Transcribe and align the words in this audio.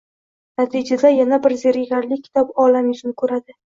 Natijada 0.61 1.11
yana 1.17 1.39
bir 1.43 1.55
zerikarli 1.65 2.21
kitob 2.25 2.51
olam 2.65 2.89
yuzini 2.93 3.17
ko‘radi. 3.25 3.57